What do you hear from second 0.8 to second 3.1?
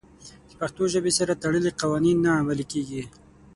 ژبې سره تړلي قوانین نه عملي کېږي.